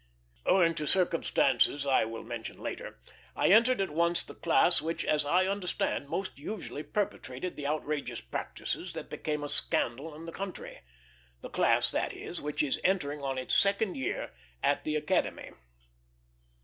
[0.47, 2.99] Owing to circumstances I will mention later,
[3.35, 8.19] I entered at once the class which, as I understand, most usually perpetrated the outrageous
[8.19, 10.79] practices that became a scandal in the country
[11.41, 14.31] the class, that is, which is entering on its second year
[14.63, 15.51] at the Academy.